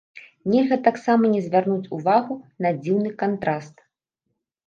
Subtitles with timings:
[0.51, 3.75] Нельга таксама не звярнуць увагу на дзіўны кантраст.